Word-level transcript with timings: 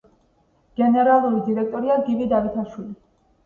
გენერალური 0.83 1.43
დირექტორია 1.51 2.01
გივი 2.11 2.33
დავითაშვილი. 2.35 2.95